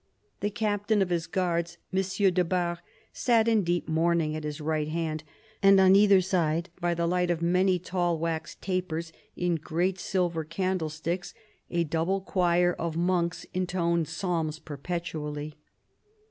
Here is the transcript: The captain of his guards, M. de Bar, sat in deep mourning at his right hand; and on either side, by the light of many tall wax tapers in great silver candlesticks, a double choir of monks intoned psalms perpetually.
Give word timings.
The 0.39 0.49
captain 0.49 0.99
of 1.03 1.11
his 1.11 1.27
guards, 1.27 1.77
M. 1.93 2.01
de 2.33 2.43
Bar, 2.43 2.79
sat 3.13 3.47
in 3.47 3.61
deep 3.61 3.87
mourning 3.87 4.35
at 4.35 4.43
his 4.43 4.59
right 4.59 4.87
hand; 4.87 5.23
and 5.61 5.79
on 5.79 5.95
either 5.95 6.21
side, 6.21 6.69
by 6.79 6.95
the 6.95 7.05
light 7.05 7.29
of 7.29 7.43
many 7.43 7.77
tall 7.77 8.17
wax 8.17 8.55
tapers 8.55 9.13
in 9.35 9.57
great 9.57 9.99
silver 9.99 10.43
candlesticks, 10.43 11.35
a 11.69 11.83
double 11.83 12.19
choir 12.19 12.73
of 12.73 12.97
monks 12.97 13.45
intoned 13.53 14.07
psalms 14.07 14.57
perpetually. 14.57 15.55